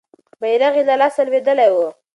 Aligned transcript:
بیرغ 0.41 0.73
یې 0.79 0.83
له 0.89 0.95
لاسه 1.01 1.21
لوېدلی 1.25 1.67
وو. 1.71 1.87